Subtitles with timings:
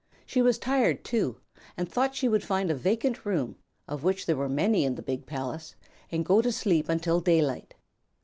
[0.25, 1.37] She was tired, too,
[1.77, 3.57] and thought she would find a vacant room
[3.87, 5.75] of which there were many in the big palace
[6.11, 7.75] and go to sleep until daylight.